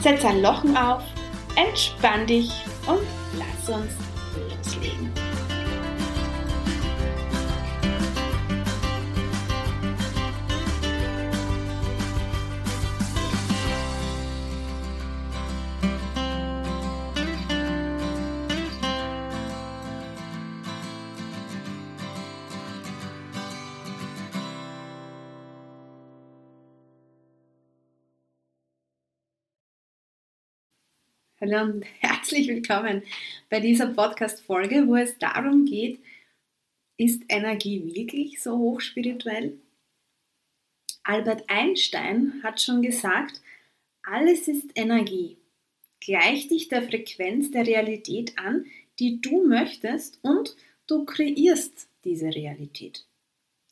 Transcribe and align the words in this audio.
Setz 0.00 0.24
ein 0.24 0.42
Lochen 0.42 0.76
auf, 0.76 1.02
entspann 1.56 2.26
dich 2.26 2.50
und 2.86 3.00
lass 3.38 3.68
uns 3.68 3.92
loslegen. 4.36 5.15
Hallo 31.38 31.64
und 31.64 31.84
herzlich 32.00 32.48
willkommen 32.48 33.02
bei 33.50 33.60
dieser 33.60 33.88
Podcast-Folge, 33.88 34.88
wo 34.88 34.96
es 34.96 35.18
darum 35.18 35.66
geht, 35.66 36.00
ist 36.96 37.24
Energie 37.28 37.94
wirklich 37.94 38.42
so 38.42 38.56
hochspirituell? 38.56 39.58
Albert 41.02 41.44
Einstein 41.48 42.40
hat 42.42 42.62
schon 42.62 42.80
gesagt, 42.80 43.42
alles 44.02 44.48
ist 44.48 44.70
Energie. 44.76 45.36
Gleich 46.00 46.48
dich 46.48 46.68
der 46.68 46.82
Frequenz 46.82 47.50
der 47.50 47.66
Realität 47.66 48.38
an, 48.38 48.64
die 48.98 49.20
du 49.20 49.46
möchtest 49.46 50.18
und 50.22 50.56
du 50.86 51.04
kreierst 51.04 51.90
diese 52.04 52.34
Realität. 52.34 53.04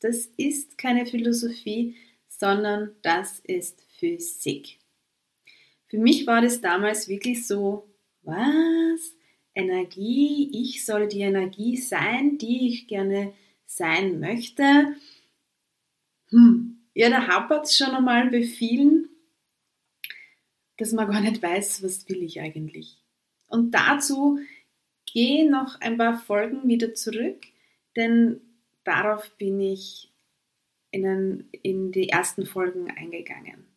Das 0.01 0.27
ist 0.37 0.77
keine 0.77 1.07
Philosophie, 1.07 1.95
sondern 2.27 2.95
das 3.01 3.39
ist 3.39 3.81
Physik. 3.97 4.77
Für 5.87 5.97
mich 5.97 6.25
war 6.25 6.41
das 6.41 6.61
damals 6.61 7.07
wirklich 7.07 7.45
so, 7.45 7.87
was? 8.23 9.15
Energie, 9.53 10.49
ich 10.51 10.85
soll 10.85 11.07
die 11.07 11.21
Energie 11.21 11.77
sein, 11.77 12.37
die 12.37 12.67
ich 12.67 12.87
gerne 12.87 13.33
sein 13.65 14.19
möchte. 14.19 14.95
Hm, 16.29 16.79
ja, 16.93 17.09
da 17.09 17.27
hapert 17.27 17.65
es 17.65 17.77
schon 17.77 17.91
einmal 17.91 18.29
bei 18.29 18.43
vielen, 18.43 19.07
dass 20.77 20.91
man 20.91 21.09
gar 21.09 21.21
nicht 21.21 21.41
weiß, 21.41 21.83
was 21.83 22.07
will 22.09 22.21
ich 22.21 22.41
eigentlich. 22.41 22.97
Und 23.47 23.71
dazu 23.71 24.39
gehe 25.05 25.49
noch 25.49 25.79
ein 25.79 25.97
paar 25.97 26.19
Folgen 26.19 26.67
wieder 26.67 26.93
zurück, 26.93 27.45
denn 27.95 28.41
darauf 28.83 29.37
bin 29.37 29.61
ich 29.61 30.11
in, 30.91 31.49
in 31.61 31.91
die 31.93 32.09
ersten 32.09 32.45
Folgen 32.45 32.91
eingegangen 32.91 33.74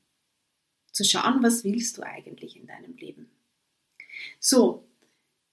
zu 0.98 1.04
schauen, 1.04 1.42
was 1.42 1.64
willst 1.64 1.96
du 1.96 2.02
eigentlich 2.02 2.56
in 2.56 2.66
deinem 2.66 2.96
Leben. 2.96 3.30
So, 4.40 4.84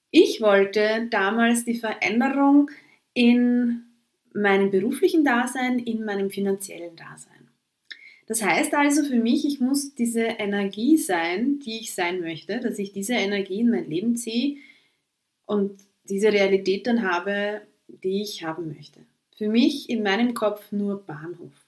ich 0.10 0.42
wollte 0.42 1.08
damals 1.12 1.66
die 1.66 1.76
Veränderung 1.76 2.72
in 3.14 3.84
meinem 4.34 4.72
beruflichen 4.72 5.24
Dasein, 5.24 5.78
in 5.78 6.04
meinem 6.04 6.32
finanziellen 6.32 6.96
Dasein. 6.96 7.48
Das 8.26 8.42
heißt 8.42 8.74
also 8.74 9.04
für 9.04 9.18
mich, 9.18 9.46
ich 9.46 9.60
muss 9.60 9.94
diese 9.94 10.24
Energie 10.24 10.98
sein, 10.98 11.60
die 11.60 11.80
ich 11.82 11.94
sein 11.94 12.22
möchte, 12.22 12.60
dass 12.60 12.80
ich 12.80 12.92
diese 12.92 13.14
Energie 13.14 13.60
in 13.60 13.70
mein 13.70 13.88
Leben 13.88 14.16
ziehe 14.16 14.58
und 15.46 15.80
diese 16.10 16.34
Realität 16.34 16.88
dann 16.88 17.04
habe, 17.04 17.62
die 17.88 18.24
ich 18.24 18.44
haben 18.44 18.74
möchte. 18.76 19.02
Für 19.36 19.48
mich 19.48 19.92
in 19.92 20.02
meinem 20.02 20.34
Kopf 20.34 20.72
nur 20.72 21.06
Bahnhof. 21.06 21.65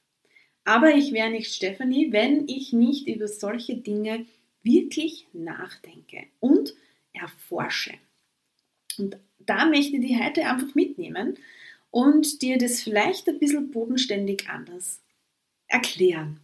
Aber 0.67 0.93
ich 0.93 1.13
wäre 1.13 1.29
nicht 1.29 1.55
Stephanie, 1.55 2.11
wenn 2.11 2.49
ich 2.49 2.73
nicht 2.73 3.07
über 3.07 3.29
solche 3.29 3.77
Dinge 3.77 4.25
wirklich 4.63 5.25
nachdenke 5.31 6.25
und 6.41 6.75
erforsche. 7.13 7.93
Und 8.97 9.17
da 9.39 9.65
möchte 9.65 9.95
ich 9.95 10.01
dich 10.01 10.21
heute 10.21 10.45
einfach 10.45 10.75
mitnehmen 10.75 11.39
und 11.89 12.41
dir 12.41 12.57
das 12.57 12.81
vielleicht 12.81 13.29
ein 13.29 13.39
bisschen 13.39 13.71
bodenständig 13.71 14.49
anders 14.49 15.01
erklären. 15.67 16.41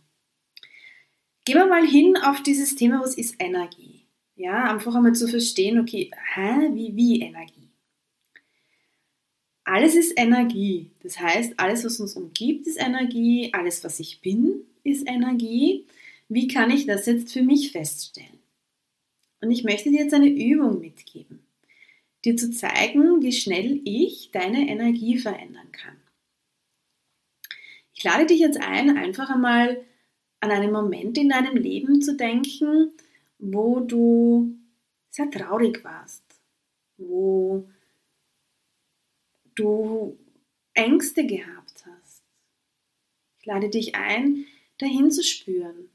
Gehen 1.44 1.58
wir 1.58 1.66
mal 1.66 1.86
hin 1.86 2.16
auf 2.16 2.42
dieses 2.44 2.78
Thema, 2.78 3.02
was 3.02 3.16
ist 3.16 3.36
Energie? 3.40 4.06
Ja, 4.38 4.72
einfach 4.72 4.96
einmal 4.96 5.16
zu 5.16 5.28
verstehen, 5.28 5.82
okay, 5.82 6.12
hä, 6.34 6.70
wie, 6.72 6.96
wie 6.96 7.20
Energie? 7.20 7.53
Alles 9.64 9.96
ist 9.96 10.14
Energie. 10.18 10.92
Das 11.02 11.20
heißt, 11.20 11.54
alles, 11.58 11.86
was 11.86 12.00
uns 12.00 12.16
umgibt, 12.16 12.68
ist 12.68 12.80
Energie. 12.80 13.52
Alles, 13.54 13.84
was 13.84 14.00
ich 14.00 14.22
bin, 14.22 14.66
ist 14.84 15.08
Energie. 15.08 15.88
Wie 16.28 16.48
kann 16.48 16.72
ich 16.72 16.86
das 16.86 17.06
jetzt 17.06 17.32
für 17.32 17.44
mich 17.44 17.72
feststellen? 17.72 18.40
Und 19.42 19.52
ich 19.52 19.64
möchte 19.64 19.90
dir 19.90 20.02
jetzt 20.02 20.14
eine 20.14 20.30
Übung 20.30 20.80
mitgeben, 20.80 21.46
dir 22.24 22.36
zu 22.38 22.52
zeigen, 22.52 23.22
wie 23.22 23.34
schnell 23.34 23.82
ich 23.84 24.32
deine 24.32 24.70
Energie 24.70 25.18
verändern 25.18 25.72
kann. 25.72 25.98
Ich 27.94 28.04
lade 28.04 28.26
dich 28.26 28.40
jetzt 28.40 28.60
ein, 28.62 28.98
einfach 28.98 29.30
einmal 29.30 29.86
an 30.40 30.52
einen 30.52 30.72
Moment 30.72 31.18
in 31.18 31.30
deinem 31.30 31.56
Leben 31.56 32.02
zu 32.02 32.16
denken, 32.16 32.92
wo 33.38 33.80
du 33.80 34.56
sehr 35.10 35.30
traurig 35.30 35.84
warst, 35.84 36.24
wo 36.98 37.70
du 39.56 40.18
Ängste 40.74 41.26
gehabt 41.26 41.86
hast. 41.86 42.24
Ich 43.40 43.46
lade 43.46 43.70
dich 43.70 43.96
ein, 43.96 44.46
dahin 44.78 45.12
zu 45.12 45.24
spüren, 45.24 45.90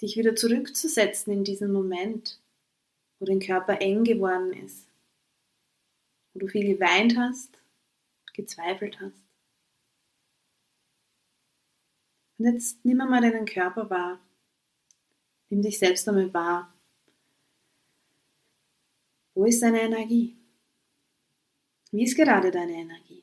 dich 0.00 0.16
wieder 0.16 0.36
zurückzusetzen 0.36 1.32
in 1.32 1.44
diesen 1.44 1.72
Moment, 1.72 2.40
wo 3.18 3.24
dein 3.24 3.40
Körper 3.40 3.80
eng 3.80 4.04
geworden 4.04 4.52
ist, 4.52 4.88
wo 6.32 6.40
du 6.40 6.48
viel 6.48 6.74
geweint 6.74 7.16
hast, 7.16 7.58
gezweifelt 8.32 9.00
hast. 9.00 9.22
Und 12.38 12.52
jetzt 12.52 12.84
nimm 12.84 13.00
einmal 13.00 13.20
deinen 13.20 13.46
Körper 13.46 13.88
wahr. 13.88 14.20
Nimm 15.48 15.62
dich 15.62 15.78
selbst 15.78 16.08
einmal 16.08 16.32
wahr. 16.34 16.74
Wo 19.34 19.44
ist 19.44 19.62
deine 19.62 19.82
Energie? 19.82 20.41
Wie 21.92 22.04
ist 22.04 22.16
gerade 22.16 22.50
deine 22.50 22.72
Energie? 22.72 23.22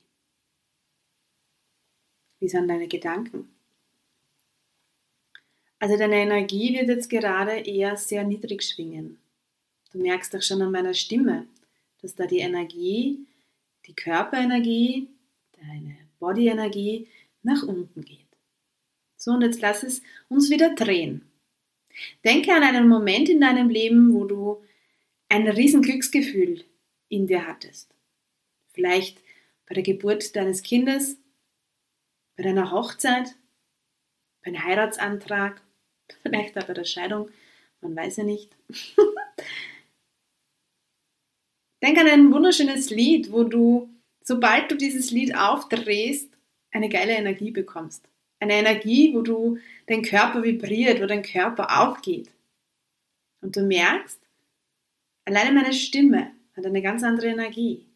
Wie 2.39 2.48
sind 2.48 2.68
deine 2.68 2.88
Gedanken? 2.88 3.50
Also 5.80 5.98
deine 5.98 6.18
Energie 6.18 6.77
wird 6.77 6.88
jetzt 6.88 7.10
gerade 7.10 7.57
eher 7.57 7.98
sehr 7.98 8.24
niedrig 8.24 8.62
schwingen. 8.63 9.18
Du 9.92 9.98
merkst 9.98 10.36
auch 10.36 10.44
schon 10.44 10.62
an 10.62 10.71
meiner 10.71 10.94
Stimme, 10.94 11.48
dass 12.01 12.13
da 12.13 12.27
die 12.27 12.39
Energie, 12.39 13.25
die 13.88 13.95
Körperenergie, 13.95 15.07
deine 15.60 15.98
Bodyenergie 16.19 17.07
nach 17.42 17.63
unten 17.63 18.06
geht. 18.06 18.27
So, 19.15 19.31
und 19.31 19.42
jetzt 19.42 19.62
lass 19.62 19.81
es 19.81 20.04
uns 20.27 20.51
wieder 20.51 20.75
drehen. 20.75 21.24
Denke 22.24 22.54
an 22.54 22.62
einen 22.62 22.88
Moment 22.88 23.30
in 23.30 23.42
deinem 23.42 23.69
Leben, 23.69 24.13
wo 24.13 24.25
du 24.25 24.63
ein 25.27 25.48
riesen 25.48 25.81
Glücksgefühl 25.81 26.63
in 27.07 27.25
dir 27.25 27.48
hattest. 27.48 27.99
Vielleicht 28.71 29.21
bei 29.68 29.75
der 29.75 29.83
Geburt 29.83 30.36
deines 30.36 30.63
Kindes, 30.63 31.18
bei 32.36 32.44
deiner 32.44 32.71
Hochzeit, 32.71 33.36
beim 34.44 34.63
Heiratsantrag, 34.63 35.62
vielleicht 36.21 36.57
auch 36.57 36.66
bei 36.66 36.74
der 36.74 36.86
Scheidung, 36.86 37.30
man 37.81 37.95
weiß 37.95 38.18
ja 38.18 38.24
nicht. 38.24 38.56
Denk 41.81 41.98
an 41.98 42.07
ein 42.07 42.33
wunderschönes 42.33 42.89
Lied, 42.89 43.31
wo 43.31 43.44
du, 43.44 43.89
sobald 44.21 44.69
du 44.69 44.75
dieses 44.75 45.12
Lied 45.12 45.36
aufdrehst, 45.36 46.30
eine 46.72 46.89
geile 46.89 47.13
Energie 47.13 47.51
bekommst. 47.51 48.10
Eine 48.39 48.54
Energie, 48.54 49.13
wo 49.13 49.22
du 49.22 49.60
dein 49.88 50.01
Körper 50.01 50.44
vibriert, 50.44 51.01
wo 51.01 51.06
dein 51.06 51.24
Körper 51.24 51.81
aufgeht. 51.81 52.31
Und 53.42 53.56
du 53.56 53.62
merkst, 53.62 54.19
alleine 55.25 55.54
meine 55.54 55.74
Stimme 55.74 56.31
hat 56.56 56.65
eine 56.65 56.81
ganz 56.81 57.04
andere 57.04 57.27
Energie. 57.27 57.88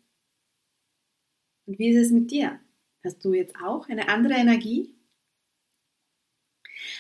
Und 1.65 1.79
wie 1.79 1.89
ist 1.89 2.07
es 2.07 2.11
mit 2.11 2.31
dir? 2.31 2.59
Hast 3.03 3.23
du 3.23 3.33
jetzt 3.33 3.55
auch 3.57 3.89
eine 3.89 4.09
andere 4.09 4.33
Energie? 4.33 4.93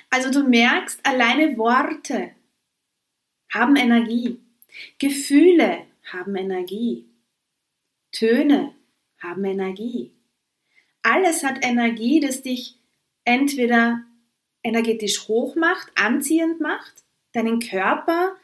Also 0.09 0.31
du 0.31 0.47
merkst, 0.47 1.05
alleine 1.05 1.57
Worte 1.57 2.31
haben 3.51 3.75
Energie. 3.75 4.39
Gefühle 4.99 5.85
haben 6.11 6.35
Energie. 6.35 7.07
Töne 8.11 8.75
haben 9.19 9.43
Energie. 9.45 10.11
Alles 11.01 11.43
hat 11.43 11.65
Energie, 11.65 12.19
das 12.19 12.41
dich 12.41 12.77
entweder 13.25 14.03
energetisch 14.63 15.27
hoch 15.27 15.55
macht, 15.55 15.91
anziehend 15.95 16.59
macht, 16.61 17.03
deinen 17.33 17.59
Körper 17.59 18.35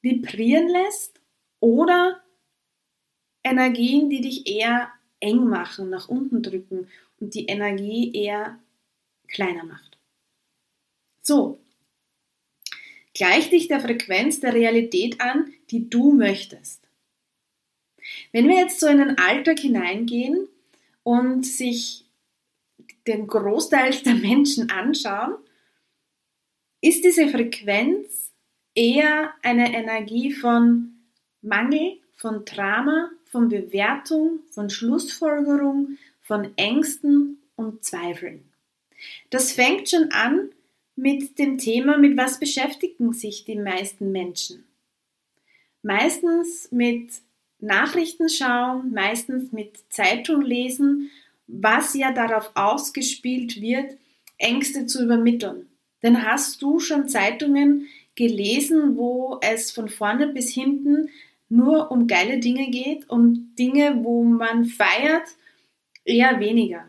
vibrieren 0.00 0.68
lässt 0.68 1.20
oder 1.60 2.22
Energien, 3.44 4.10
die 4.10 4.20
dich 4.20 4.46
eher 4.46 4.92
eng 5.20 5.48
machen, 5.48 5.90
nach 5.90 6.08
unten 6.08 6.42
drücken 6.42 6.88
und 7.20 7.34
die 7.34 7.46
Energie 7.46 8.12
eher 8.14 8.58
kleiner 9.28 9.64
macht. 9.64 9.98
So, 11.22 11.60
gleich 13.14 13.50
dich 13.50 13.68
der 13.68 13.80
Frequenz 13.80 14.40
der 14.40 14.54
Realität 14.54 15.20
an, 15.20 15.52
die 15.70 15.90
du 15.90 16.12
möchtest. 16.12 16.88
Wenn 18.32 18.48
wir 18.48 18.56
jetzt 18.56 18.80
so 18.80 18.86
in 18.86 18.98
den 18.98 19.18
Alltag 19.18 19.58
hineingehen 19.58 20.48
und 21.02 21.44
sich 21.44 22.06
den 23.06 23.26
Großteil 23.26 23.92
der 24.02 24.14
Menschen 24.14 24.70
anschauen, 24.70 25.34
ist 26.80 27.04
diese 27.04 27.28
Frequenz 27.28 28.32
eher 28.74 29.34
eine 29.42 29.74
Energie 29.74 30.32
von 30.32 30.94
Mangel, 31.42 31.98
von 32.14 32.44
Drama, 32.44 33.10
von 33.30 33.48
Bewertung, 33.48 34.40
von 34.50 34.70
Schlussfolgerung, 34.70 35.98
von 36.20 36.50
Ängsten 36.56 37.38
und 37.56 37.84
Zweifeln. 37.84 38.44
Das 39.30 39.52
fängt 39.52 39.88
schon 39.88 40.10
an 40.12 40.50
mit 40.96 41.38
dem 41.38 41.58
Thema, 41.58 41.96
mit 41.96 42.16
was 42.16 42.40
beschäftigen 42.40 43.12
sich 43.12 43.44
die 43.44 43.56
meisten 43.56 44.10
Menschen. 44.10 44.64
Meistens 45.82 46.70
mit 46.72 47.10
Nachrichten 47.60 48.28
schauen, 48.28 48.92
meistens 48.92 49.52
mit 49.52 49.78
Zeitung 49.90 50.42
lesen, 50.42 51.10
was 51.46 51.94
ja 51.94 52.12
darauf 52.12 52.50
ausgespielt 52.54 53.60
wird, 53.60 53.96
Ängste 54.38 54.86
zu 54.86 55.02
übermitteln. 55.02 55.68
Denn 56.02 56.24
hast 56.24 56.62
du 56.62 56.78
schon 56.78 57.08
Zeitungen 57.08 57.86
gelesen, 58.14 58.96
wo 58.96 59.38
es 59.40 59.70
von 59.70 59.88
vorne 59.88 60.28
bis 60.28 60.52
hinten 60.52 61.08
nur 61.48 61.90
um 61.90 62.06
geile 62.06 62.38
Dinge 62.38 62.70
geht, 62.70 63.08
um 63.08 63.54
Dinge, 63.56 64.04
wo 64.04 64.22
man 64.24 64.64
feiert, 64.64 65.28
eher 66.04 66.40
weniger. 66.40 66.88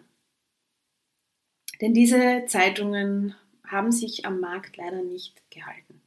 Denn 1.81 1.93
diese 1.93 2.43
Zeitungen 2.47 3.35
haben 3.65 3.91
sich 3.91 4.25
am 4.25 4.39
Markt 4.39 4.77
leider 4.77 5.01
nicht 5.01 5.41
gehalten. 5.49 6.01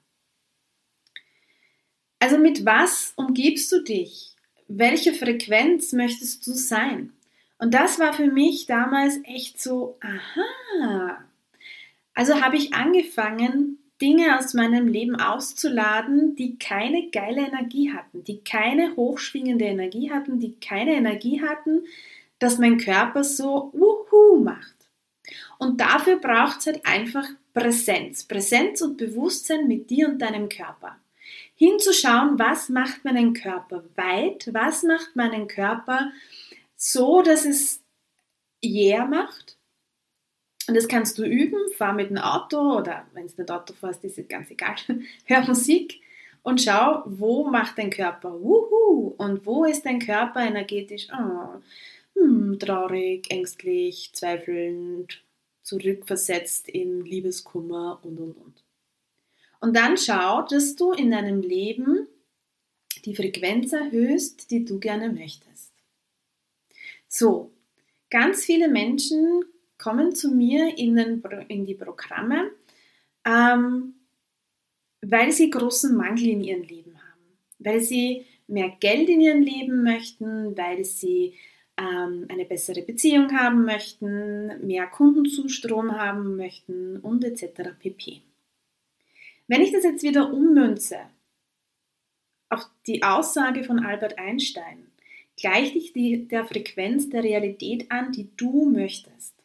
Also 2.19 2.38
mit 2.38 2.64
was 2.64 3.14
umgibst 3.16 3.72
du 3.72 3.82
dich? 3.82 4.37
Welche 4.69 5.12
Frequenz 5.12 5.93
möchtest 5.93 6.46
du 6.46 6.52
sein? 6.52 7.12
Und 7.58 7.75
das 7.75 7.98
war 7.98 8.12
für 8.12 8.26
mich 8.26 8.66
damals 8.66 9.19
echt 9.25 9.60
so, 9.60 9.98
aha. 10.00 11.25
Also 12.14 12.40
habe 12.40 12.56
ich 12.56 12.75
angefangen, 12.75 13.78
Dinge 14.02 14.37
aus 14.37 14.52
meinem 14.52 14.88
Leben 14.88 15.14
auszuladen, 15.14 16.34
die 16.34 16.58
keine 16.58 17.08
geile 17.10 17.46
Energie 17.46 17.93
hatten, 17.93 18.25
die 18.25 18.40
keine 18.40 18.96
hochschwingende 18.96 19.64
Energie 19.64 20.10
hatten, 20.10 20.40
die 20.40 20.56
keine 20.58 20.94
Energie 20.94 21.40
hatten, 21.40 21.84
dass 22.40 22.58
mein 22.58 22.78
Körper 22.78 23.22
so 23.22 23.70
wuhu 23.72 24.43
macht. 24.43 24.75
Und 25.58 25.81
dafür 25.81 26.16
braucht 26.16 26.58
es 26.58 26.66
halt 26.66 26.84
einfach 26.84 27.28
Präsenz. 27.54 28.25
Präsenz 28.25 28.82
und 28.82 28.96
Bewusstsein 28.96 29.69
mit 29.69 29.88
dir 29.88 30.08
und 30.08 30.20
deinem 30.20 30.48
Körper. 30.48 30.98
Hinzuschauen, 31.55 32.40
was 32.40 32.69
macht 32.69 33.05
meinen 33.05 33.34
Körper 33.34 33.84
weit, 33.94 34.48
was 34.52 34.82
macht 34.82 35.14
meinen 35.14 35.46
Körper 35.46 36.10
so, 36.75 37.22
dass 37.22 37.44
es 37.44 37.81
yeah 38.64 39.06
macht. 39.06 39.56
Und 40.68 40.76
das 40.76 40.86
kannst 40.86 41.18
du 41.18 41.24
üben, 41.24 41.58
fahr 41.76 41.92
mit 41.92 42.10
dem 42.10 42.18
Auto 42.18 42.78
oder 42.78 43.06
wenn 43.14 43.26
es 43.26 43.36
nicht 43.36 43.50
Auto 43.50 43.74
fährst, 43.74 44.04
ist 44.04 44.18
es 44.18 44.28
ganz 44.28 44.50
egal. 44.50 44.76
Hör 45.24 45.46
Musik 45.46 46.00
und 46.42 46.62
schau, 46.62 47.02
wo 47.06 47.44
macht 47.44 47.78
dein 47.78 47.90
Körper 47.90 48.40
wuhu 48.40 49.14
und 49.16 49.44
wo 49.44 49.64
ist 49.64 49.84
dein 49.84 49.98
Körper 49.98 50.40
energetisch 50.40 51.08
oh, 51.12 51.60
hm, 52.14 52.58
traurig, 52.58 53.30
ängstlich, 53.30 54.10
zweifelnd, 54.12 55.22
zurückversetzt 55.62 56.68
in 56.68 57.04
Liebeskummer 57.04 57.98
und 58.02 58.18
und 58.18 58.36
und. 58.36 58.64
Und 59.60 59.76
dann 59.76 59.96
schau, 59.96 60.42
dass 60.42 60.74
du 60.76 60.92
in 60.92 61.10
deinem 61.10 61.40
Leben 61.40 62.08
die 63.04 63.14
Frequenz 63.14 63.72
erhöhst, 63.72 64.50
die 64.50 64.64
du 64.64 64.78
gerne 64.78 65.12
möchtest. 65.12 65.72
So, 67.08 67.52
ganz 68.10 68.44
viele 68.44 68.69
Menschen 68.69 69.44
kommen 69.82 70.15
zu 70.15 70.31
mir 70.31 70.79
in, 70.79 70.94
den, 70.94 71.22
in 71.48 71.65
die 71.67 71.74
Programme, 71.74 72.51
ähm, 73.24 73.94
weil 75.01 75.32
sie 75.32 75.51
großen 75.51 75.96
Mangel 75.96 76.29
in 76.29 76.44
ihrem 76.44 76.62
Leben 76.62 76.94
haben, 76.94 77.39
weil 77.58 77.81
sie 77.81 78.24
mehr 78.46 78.70
Geld 78.79 79.08
in 79.08 79.20
ihrem 79.20 79.43
Leben 79.43 79.82
möchten, 79.82 80.56
weil 80.56 80.84
sie 80.84 81.34
ähm, 81.77 82.27
eine 82.29 82.44
bessere 82.44 82.82
Beziehung 82.82 83.32
haben 83.32 83.65
möchten, 83.65 84.65
mehr 84.65 84.86
Kundenzustrom 84.86 85.93
haben 85.93 86.36
möchten 86.36 86.98
und 86.98 87.24
etc. 87.24 87.70
pp. 87.81 88.22
Wenn 89.48 89.62
ich 89.62 89.72
das 89.72 89.82
jetzt 89.82 90.05
wieder 90.05 90.32
ummünze 90.32 90.98
auf 92.51 92.70
die 92.86 93.03
Aussage 93.03 93.65
von 93.65 93.81
Albert 93.81 94.19
Einstein, 94.19 94.86
gleich 95.36 95.72
dich 95.72 95.93
die, 95.93 96.29
der 96.29 96.44
Frequenz 96.44 97.08
der 97.08 97.24
Realität 97.24 97.91
an, 97.91 98.12
die 98.12 98.29
du 98.36 98.70
möchtest. 98.70 99.42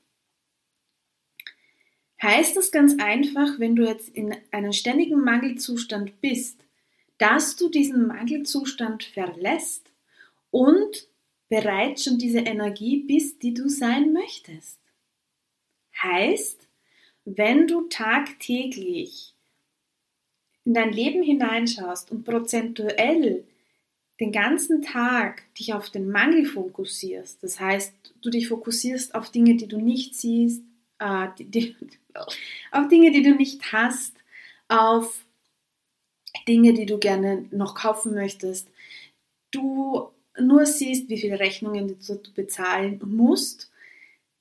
Heißt 2.22 2.56
das 2.56 2.72
ganz 2.72 2.96
einfach, 3.00 3.60
wenn 3.60 3.76
du 3.76 3.86
jetzt 3.86 4.10
in 4.10 4.36
einem 4.52 4.74
ständigen 4.74 5.24
Mangelzustand 5.24 6.20
bist, 6.20 6.66
dass 7.18 7.56
du 7.56 7.70
diesen 7.70 8.08
Mangelzustand 8.08 9.04
verlässt 9.04 9.92
und 10.50 11.08
bereits 11.50 12.04
schon 12.04 12.18
diese 12.18 12.40
Energie 12.40 13.04
bist, 13.04 13.44
die 13.44 13.54
du 13.54 13.70
sein 13.70 14.14
möchtest. 14.14 14.80
Heißt, 16.02 16.68
wenn 17.26 17.68
du 17.68 17.88
tagtäglich 17.90 19.34
in 20.64 20.74
dein 20.74 20.92
Leben 20.92 21.24
hineinschaust 21.24 22.12
und 22.12 22.24
prozentuell 22.24 23.46
den 24.20 24.32
ganzen 24.32 24.82
Tag 24.82 25.44
dich 25.56 25.74
auf 25.74 25.90
den 25.90 26.10
Mangel 26.10 26.46
fokussierst, 26.46 27.42
das 27.44 27.60
heißt, 27.60 27.94
du 28.22 28.30
dich 28.30 28.48
fokussierst 28.48 29.16
auf 29.16 29.32
Dinge, 29.32 29.56
die 29.56 29.68
du 29.68 29.80
nicht 29.80 30.16
siehst, 30.16 30.64
äh, 31.00 31.28
die, 31.38 31.46
die, 31.46 31.76
auf 32.72 32.88
Dinge, 32.88 33.12
die 33.12 33.24
du 33.24 33.36
nicht 33.36 33.72
hast, 33.72 34.14
auf 34.68 35.26
Dinge, 36.48 36.74
die 36.74 36.86
du 36.86 36.98
gerne 36.98 37.46
noch 37.52 37.76
kaufen 37.76 38.14
möchtest, 38.14 38.68
du 39.52 40.10
nur 40.40 40.66
siehst, 40.66 41.10
wie 41.10 41.18
viele 41.18 41.40
Rechnungen 41.40 41.88
du 41.88 42.34
bezahlen 42.34 43.02
musst, 43.06 43.72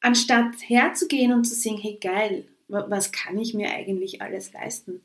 anstatt 0.01 0.55
herzugehen 0.69 1.33
und 1.33 1.45
zu 1.45 1.55
sehen, 1.55 1.79
hey 1.79 1.99
geil, 2.01 2.45
was 2.69 3.13
kann 3.13 3.39
ich 3.39 3.55
mir 3.55 3.71
eigentlich 3.71 4.21
alles 4.21 4.53
leisten? 4.53 5.01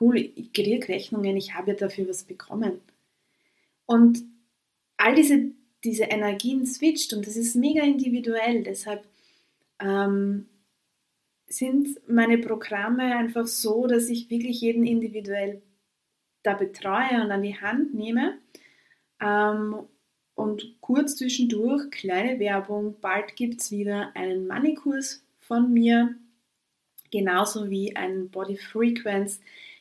cool, 0.00 0.16
ich 0.16 0.52
kriege 0.52 0.88
Rechnungen, 0.88 1.36
ich 1.36 1.54
habe 1.54 1.72
ja 1.72 1.76
dafür 1.76 2.08
was 2.08 2.24
bekommen. 2.24 2.80
Und 3.86 4.22
all 4.96 5.14
diese, 5.14 5.50
diese 5.84 6.04
Energien 6.04 6.66
switcht 6.66 7.12
und 7.12 7.26
das 7.26 7.36
ist 7.36 7.56
mega 7.56 7.82
individuell. 7.82 8.62
Deshalb 8.62 9.04
ähm, 9.80 10.48
sind 11.50 12.00
meine 12.08 12.38
Programme 12.38 13.16
einfach 13.16 13.46
so, 13.46 13.86
dass 13.86 14.08
ich 14.08 14.30
wirklich 14.30 14.60
jeden 14.60 14.86
individuell 14.86 15.60
da 16.42 16.54
betreue 16.54 17.22
und 17.22 17.30
an 17.30 17.42
die 17.42 17.60
Hand 17.60 17.92
nehme. 17.92 18.38
Ähm, 19.20 19.86
und 20.34 20.80
kurz 20.80 21.16
zwischendurch, 21.16 21.90
kleine 21.90 22.38
Werbung, 22.38 22.96
bald 23.00 23.36
gibt 23.36 23.60
es 23.60 23.70
wieder 23.70 24.14
einen 24.14 24.46
Money-Kurs 24.46 25.22
von 25.38 25.72
mir, 25.72 26.14
genauso 27.10 27.68
wie 27.68 27.94
einen 27.96 28.30
Body 28.30 28.56
Frequency 28.56 29.40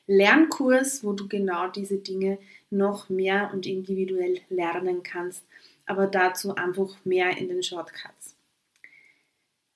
Lernkurs, 0.09 1.03
wo 1.03 1.13
du 1.13 1.27
genau 1.27 1.67
diese 1.67 1.99
Dinge 1.99 2.39
noch 2.71 3.09
mehr 3.09 3.51
und 3.53 3.67
individuell 3.67 4.41
lernen 4.49 5.03
kannst, 5.03 5.45
aber 5.85 6.07
dazu 6.07 6.55
einfach 6.55 6.97
mehr 7.05 7.37
in 7.37 7.47
den 7.47 7.61
Shortcuts. 7.61 8.35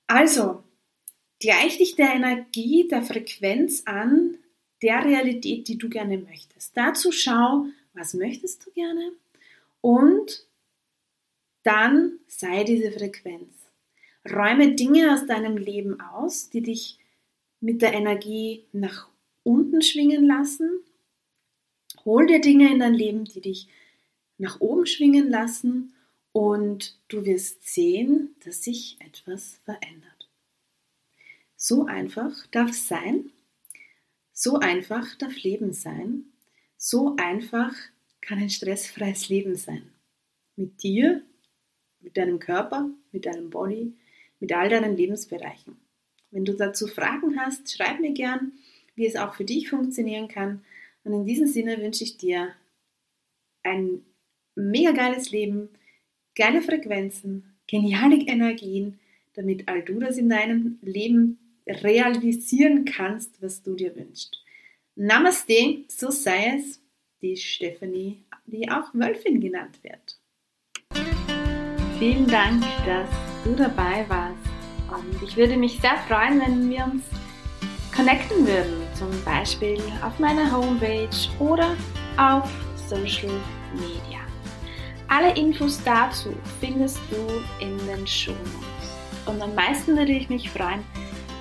Also, 0.08 0.64
gleich 1.44 1.76
dich 1.76 1.94
der 1.94 2.14
Energie, 2.14 2.88
der 2.88 3.02
Frequenz 3.02 3.82
an, 3.84 4.38
der 4.80 5.04
Realität, 5.04 5.68
die 5.68 5.76
du 5.76 5.90
gerne 5.90 6.16
möchtest. 6.16 6.74
Dazu 6.74 7.12
schau, 7.12 7.66
was 7.92 8.14
möchtest 8.14 8.64
du 8.64 8.70
gerne 8.70 9.12
und 9.82 10.46
dann 11.62 12.18
sei 12.28 12.64
diese 12.64 12.90
Frequenz. 12.90 13.52
Räume 14.26 14.74
Dinge 14.74 15.12
aus 15.12 15.26
deinem 15.26 15.58
Leben 15.58 16.00
aus, 16.00 16.48
die 16.48 16.62
dich 16.62 16.98
mit 17.60 17.82
der 17.82 17.92
Energie 17.92 18.64
nach 18.72 19.10
unten 19.42 19.82
schwingen 19.82 20.26
lassen. 20.26 20.70
Hol 22.06 22.26
dir 22.26 22.40
Dinge 22.40 22.72
in 22.72 22.78
dein 22.78 22.94
Leben, 22.94 23.24
die 23.26 23.42
dich 23.42 23.68
nach 24.38 24.62
oben 24.62 24.86
schwingen 24.86 25.28
lassen 25.28 25.92
und 26.32 26.98
du 27.08 27.26
wirst 27.26 27.68
sehen, 27.68 28.34
dass 28.46 28.64
sich 28.64 28.96
etwas 29.00 29.60
verändert. 29.66 30.13
So 31.66 31.86
einfach 31.86 32.46
darf 32.48 32.72
es 32.72 32.88
sein, 32.88 33.30
so 34.32 34.58
einfach 34.58 35.14
darf 35.14 35.34
Leben 35.42 35.72
sein, 35.72 36.24
so 36.76 37.16
einfach 37.16 37.74
kann 38.20 38.38
ein 38.38 38.50
stressfreies 38.50 39.30
Leben 39.30 39.56
sein. 39.56 39.90
Mit 40.56 40.82
dir, 40.82 41.22
mit 42.00 42.18
deinem 42.18 42.38
Körper, 42.38 42.90
mit 43.12 43.24
deinem 43.24 43.48
Body, 43.48 43.94
mit 44.40 44.52
all 44.52 44.68
deinen 44.68 44.94
Lebensbereichen. 44.94 45.78
Wenn 46.30 46.44
du 46.44 46.52
dazu 46.52 46.86
Fragen 46.86 47.40
hast, 47.40 47.74
schreib 47.74 47.98
mir 47.98 48.12
gern, 48.12 48.52
wie 48.94 49.06
es 49.06 49.16
auch 49.16 49.34
für 49.34 49.46
dich 49.46 49.70
funktionieren 49.70 50.28
kann. 50.28 50.62
Und 51.02 51.14
in 51.14 51.24
diesem 51.24 51.46
Sinne 51.46 51.78
wünsche 51.78 52.04
ich 52.04 52.18
dir 52.18 52.52
ein 53.62 54.04
mega 54.54 54.92
geiles 54.92 55.30
Leben, 55.30 55.70
geile 56.34 56.60
Frequenzen, 56.60 57.54
geniale 57.66 58.16
Energien, 58.16 59.00
damit 59.32 59.66
all 59.66 59.82
du 59.82 59.98
das 59.98 60.18
in 60.18 60.28
deinem 60.28 60.78
Leben 60.82 61.38
realisieren 61.66 62.84
kannst, 62.84 63.40
was 63.42 63.62
du 63.62 63.74
dir 63.74 63.94
wünschst. 63.96 64.36
Namaste, 64.96 65.84
so 65.88 66.10
sei 66.10 66.56
es, 66.56 66.80
die 67.20 67.36
Stephanie, 67.36 68.24
die 68.46 68.70
auch 68.70 68.92
Wölfin 68.92 69.40
genannt 69.40 69.78
wird. 69.82 70.20
Vielen 71.98 72.26
Dank, 72.26 72.62
dass 72.84 73.08
du 73.44 73.54
dabei 73.54 74.04
warst. 74.08 74.38
Und 74.88 75.22
ich 75.22 75.36
würde 75.36 75.56
mich 75.56 75.80
sehr 75.80 75.96
freuen, 76.06 76.40
wenn 76.40 76.68
wir 76.68 76.84
uns 76.84 77.02
connecten 77.94 78.46
würden, 78.46 78.82
zum 78.94 79.10
Beispiel 79.24 79.80
auf 80.02 80.18
meiner 80.18 80.50
Homepage 80.50 81.08
oder 81.38 81.76
auf 82.16 82.50
Social 82.88 83.40
Media. 83.74 84.20
Alle 85.08 85.34
Infos 85.36 85.80
dazu 85.84 86.34
findest 86.60 86.98
du 87.10 87.64
in 87.64 87.78
den 87.86 88.06
Show 88.06 88.32
Notes. 88.32 89.26
Und 89.26 89.40
am 89.40 89.54
meisten 89.54 89.96
würde 89.96 90.12
ich 90.12 90.28
mich 90.28 90.50
freuen, 90.50 90.84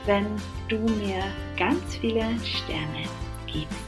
wenn 0.05 0.27
du 0.67 0.77
mir 0.77 1.23
ganz 1.57 1.95
viele 1.95 2.25
Sterne 2.43 3.05
gibst. 3.47 3.79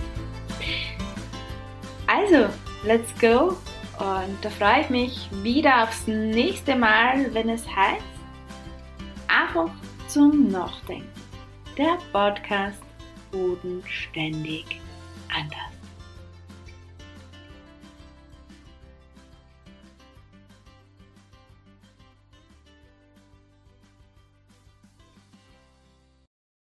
Also, 2.08 2.50
let's 2.84 3.14
go! 3.20 3.58
Und 3.98 4.38
da 4.42 4.50
freue 4.50 4.82
ich 4.82 4.90
mich 4.90 5.30
wieder 5.42 5.84
aufs 5.84 6.06
nächste 6.08 6.76
Mal, 6.76 7.34
wenn 7.34 7.50
es 7.50 7.66
heißt, 7.68 8.04
einfach 9.28 9.72
zum 10.08 10.50
Nachdenken. 10.50 11.10
Der 11.78 11.98
Podcast 12.12 12.82
Bodenständig 13.32 14.80
anders. 15.30 15.75